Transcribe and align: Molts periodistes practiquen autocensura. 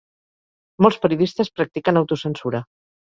Molts 0.85 0.97
periodistes 1.03 1.53
practiquen 1.59 2.01
autocensura. 2.03 2.63